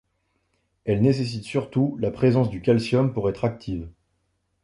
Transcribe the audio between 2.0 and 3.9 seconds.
présence du calcium pour être actives.